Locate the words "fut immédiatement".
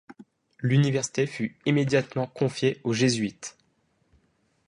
1.27-2.25